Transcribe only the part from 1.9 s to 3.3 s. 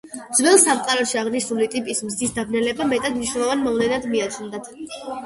მზის დაბნელება მეტად